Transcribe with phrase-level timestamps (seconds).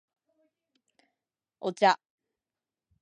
[1.59, 1.99] お茶